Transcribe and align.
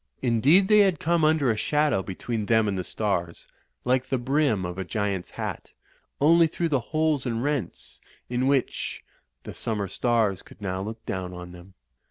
Indeed 0.23 0.67
they 0.67 0.79
had 0.79 0.99
come 0.99 1.23
under 1.23 1.51
a 1.51 1.55
shadow 1.55 2.01
between 2.01 2.47
them 2.47 2.67
and 2.67 2.75
the 2.75 2.83
stars, 2.83 3.45
like 3.85 4.09
the 4.09 4.17
brim 4.17 4.65
of 4.65 4.79
a 4.79 4.83
giant's 4.83 5.29
hat; 5.29 5.73
only 6.19 6.47
through 6.47 6.69
the 6.69 6.79
holes 6.89 7.27
and 7.27 7.43
rents 7.43 8.01
in 8.27 8.47
which 8.47 9.03
the 9.43 9.53
summer 9.53 9.87
stars 9.87 10.41
could 10.41 10.59
now 10.59 10.81
look 10.81 11.05
down 11.05 11.35
on 11.35 11.51
them. 11.51 11.75